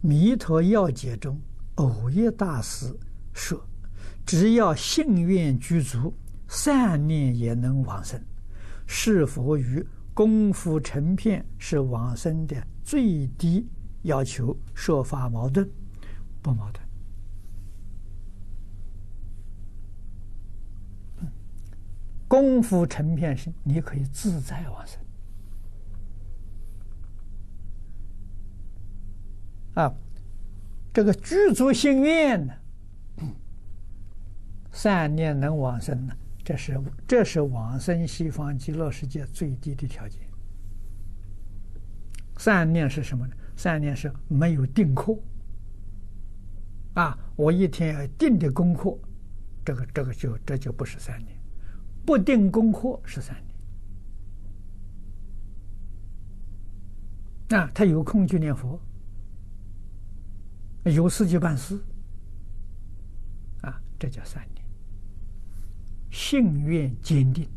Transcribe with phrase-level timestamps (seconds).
[0.00, 1.40] 弥陀要解中，
[1.76, 2.96] 藕益大师
[3.32, 3.60] 说
[4.24, 6.14] ：“只要信愿具足，
[6.46, 8.20] 善念也能往生。”
[8.86, 9.84] 是否与
[10.14, 13.68] 功夫成片是往生的最低
[14.02, 15.68] 要求说法矛盾？
[16.40, 16.86] 不矛盾。
[22.26, 24.98] 功夫成片是你可以自在往生。
[29.78, 29.94] 啊，
[30.92, 32.52] 这个具足心愿呢，
[34.74, 36.12] 善念能往生呢，
[36.44, 40.20] 这是这是往生西方极乐世界最低的条件。
[42.38, 43.36] 善念是什么呢？
[43.54, 45.16] 善念是没有定课。
[46.94, 48.98] 啊，我一天要定的功课，
[49.64, 51.38] 这个这个就这就不是善念，
[52.04, 53.36] 不定功课是善
[57.48, 57.60] 念。
[57.60, 58.80] 啊，他有空就念佛。
[60.92, 61.78] 有事就办事，
[63.62, 64.64] 啊，这叫善念，
[66.10, 67.48] 信愿坚定，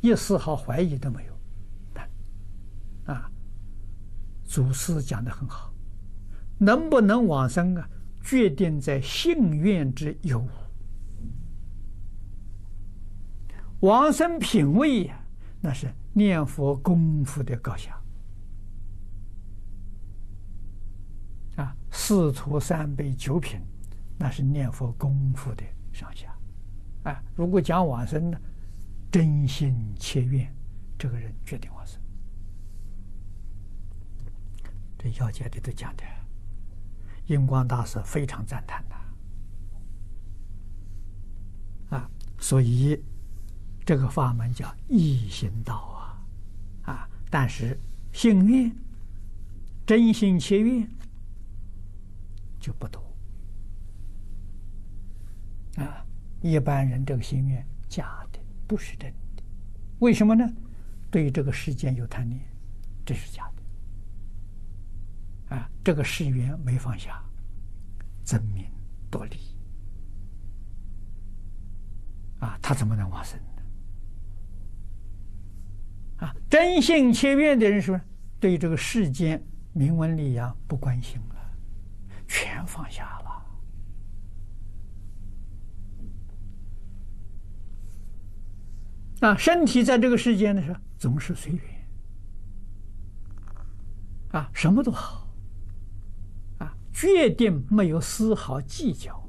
[0.00, 1.30] 一丝毫怀疑都没有。
[3.06, 3.30] 啊，
[4.44, 5.72] 祖师讲的很好，
[6.58, 7.88] 能不能往生啊？
[8.22, 10.46] 决定在信愿之有。
[13.80, 15.24] 往生品位呀，
[15.60, 17.99] 那是念佛功夫的高下。
[21.90, 23.60] 四徒三辈九品，
[24.18, 26.34] 那是念佛功夫的上下。
[27.02, 28.38] 啊，如果讲往生呢，
[29.10, 30.54] 真心切愿，
[30.98, 32.00] 这个人决定往生。
[34.98, 36.04] 这要解里都讲的，
[37.26, 38.84] 印光大师非常赞叹
[41.90, 41.96] 的。
[41.96, 43.02] 啊，所以
[43.84, 45.74] 这个法门叫易行道
[46.84, 47.78] 啊，啊，但是
[48.12, 48.70] 信愿，
[49.86, 50.86] 真心切愿。
[52.60, 53.02] 就不多
[55.76, 56.04] 啊！
[56.42, 59.42] 一般人这个心愿假的，不是真的。
[59.98, 60.48] 为什么呢？
[61.10, 62.40] 对这个世间有贪念，
[63.04, 63.50] 这是假
[65.48, 65.56] 的。
[65.56, 67.22] 啊，这个誓愿没放下，
[68.24, 68.64] 争名
[69.10, 69.36] 夺利
[72.38, 73.44] 啊，他怎么能往生呢？
[76.26, 78.00] 啊，真心切愿的人说，
[78.38, 81.39] 对这个世间名闻利养不关心了。
[82.30, 83.28] 全放下了
[89.28, 89.36] 啊！
[89.36, 91.62] 身体在这个世间的时候总是随缘
[94.30, 95.28] 啊，什么都好
[96.58, 99.28] 啊，决定没有丝毫计较，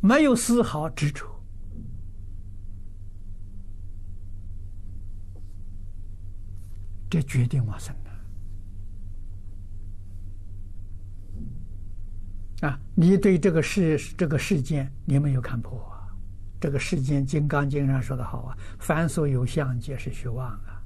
[0.00, 1.26] 没有丝毫执着，
[7.10, 8.13] 这决定我生的。
[12.64, 12.80] 啊！
[12.94, 16.08] 你对这个世这个世间你没有看破啊？
[16.58, 20.80] 这个世间《金刚经》上说的好啊：“凡所有相，皆是虚妄啊！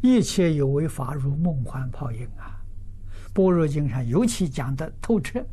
[0.00, 2.58] 一切有为法，如梦幻泡影啊！”
[3.34, 5.44] 《般若经》上尤其讲的透彻：“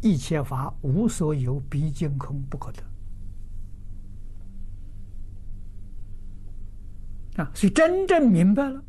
[0.00, 2.80] 一切法无所有，毕竟空，不可得。”
[7.42, 7.50] 啊！
[7.52, 8.80] 所以真正明白了，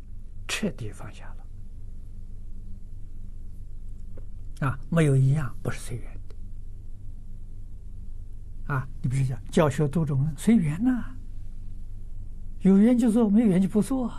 [0.47, 1.44] 彻底放下了。
[4.65, 6.35] 啊，没有一样不是随缘的。
[8.73, 11.15] 啊，你比如讲教学多种随缘呐，
[12.61, 14.11] 有缘就做，没有缘就不做，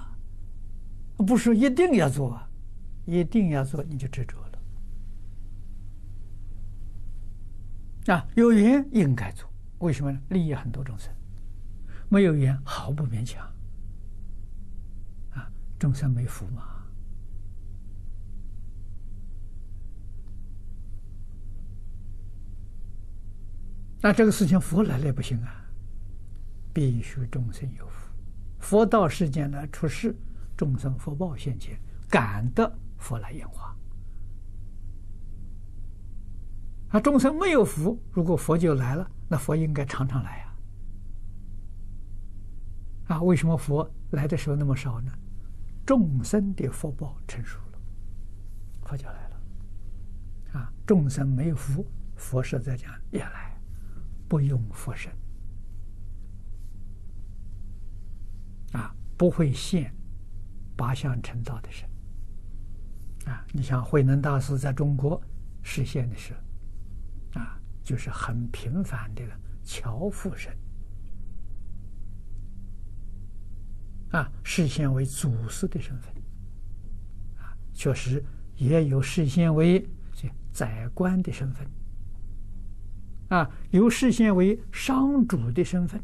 [1.17, 2.41] 不是一定要做，
[3.07, 4.39] 一定要做你就执着
[8.07, 8.15] 了。
[8.15, 10.21] 啊，有缘应该做，为什么呢？
[10.29, 11.13] 利益很多众生，
[12.09, 13.45] 没有缘毫不勉强。
[15.33, 16.76] 啊，众生没福嘛。
[24.01, 25.65] 那这个事情佛来了不行啊，
[26.73, 28.13] 必须众生有福，
[28.61, 30.15] 佛到世间来出世，
[30.57, 33.75] 众生福报现前，感得佛来演化。
[36.91, 40.57] 啊，众生没有福，如果佛就来了，那佛应该常常来啊。
[43.09, 45.11] 啊，为什么佛来的时候那么少呢？
[45.85, 47.79] 众生的福报成熟了，
[48.85, 49.41] 佛就来了。
[50.53, 51.85] 啊，众生没有福，
[52.15, 53.56] 佛是在讲也来。
[54.29, 55.13] 不用佛身。
[58.73, 59.95] 啊，不会现
[60.77, 61.89] 八相成道的身。
[63.27, 63.45] 啊。
[63.53, 65.21] 你像慧能大师在中国
[65.63, 69.23] 示现的时候啊，就是很平凡的
[69.63, 70.57] 樵夫身。
[74.11, 76.13] 啊，示现为祖师的身份。
[77.39, 78.25] 啊，确实
[78.57, 79.87] 也有示现为
[80.53, 81.69] 宰官的身份，
[83.29, 86.01] 啊，有示现为商主的身份，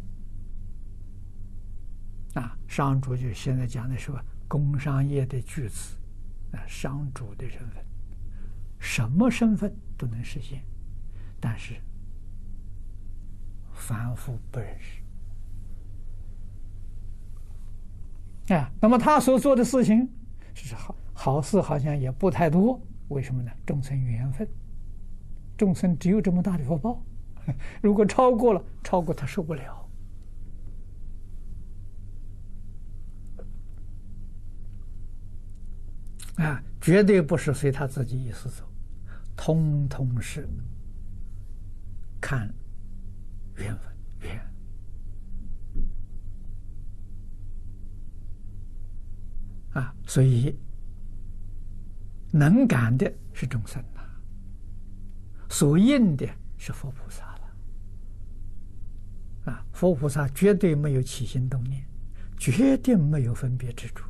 [2.35, 5.97] 啊，商主就是现在讲的是吧，工商业的巨子，
[6.53, 7.85] 啊，商主的身份，
[8.79, 10.63] 什么身份都能实现，
[11.41, 11.75] 但是
[13.73, 14.69] 凡夫不认
[18.47, 20.09] 识，啊，那么他所做的事情
[20.55, 20.95] 是好。
[21.15, 23.53] 好事好像也不太多，为什么呢？
[23.65, 24.49] 众生缘分，
[25.57, 27.01] 众生只有这么大的福报，
[27.83, 29.89] 如果超过了，超过他受不了。
[36.37, 38.65] 啊，绝对不是随他自己意思走，
[39.37, 40.49] 通通是
[42.21, 42.53] 看
[43.57, 44.41] 缘分缘。
[49.73, 50.59] 啊，所以。
[52.35, 54.01] 能感的是众生呐，
[55.51, 57.32] 所应的是佛菩萨。
[59.83, 61.85] 佛菩萨绝对没有起心动念，
[62.39, 64.05] 绝对没有分别执着。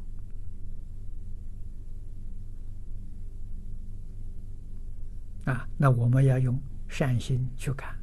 [5.50, 7.98] 啊，那我们要用善心去感，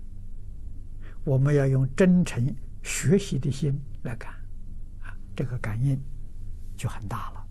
[1.23, 2.43] 我们要用真诚
[2.81, 4.33] 学习的心来感，
[5.03, 5.95] 啊，这个感应
[6.75, 7.47] 就很大了。